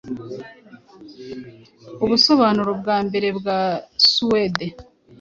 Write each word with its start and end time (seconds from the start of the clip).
Ubusobanuro 2.03 2.71
bwa 2.81 2.97
mbere 3.07 3.27
bwa 3.37 3.59
Suwede 4.09 4.65